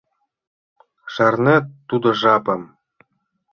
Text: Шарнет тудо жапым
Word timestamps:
Шарнет 1.13 1.65
тудо 1.89 2.09
жапым 2.21 2.61